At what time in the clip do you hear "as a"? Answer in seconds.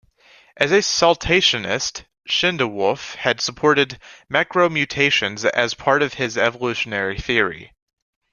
0.57-0.81